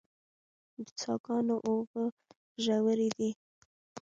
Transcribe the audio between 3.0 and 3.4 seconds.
دي